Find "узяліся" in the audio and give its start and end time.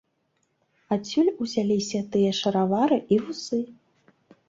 1.45-1.99